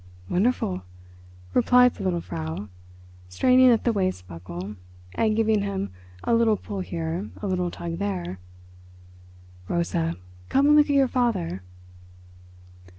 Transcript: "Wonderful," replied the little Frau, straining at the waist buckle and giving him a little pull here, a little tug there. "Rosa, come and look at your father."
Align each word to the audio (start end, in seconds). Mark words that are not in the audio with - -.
"Wonderful," 0.31 0.81
replied 1.53 1.93
the 1.93 2.03
little 2.03 2.21
Frau, 2.21 2.69
straining 3.29 3.69
at 3.69 3.83
the 3.83 3.93
waist 3.93 4.27
buckle 4.27 4.75
and 5.13 5.35
giving 5.35 5.61
him 5.61 5.91
a 6.23 6.33
little 6.33 6.57
pull 6.57 6.79
here, 6.79 7.29
a 7.39 7.45
little 7.45 7.69
tug 7.69 7.99
there. 7.99 8.39
"Rosa, 9.67 10.15
come 10.49 10.65
and 10.65 10.75
look 10.75 10.89
at 10.89 10.95
your 10.95 11.07
father." 11.07 11.61